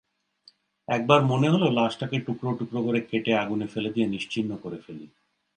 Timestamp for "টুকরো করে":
2.59-2.99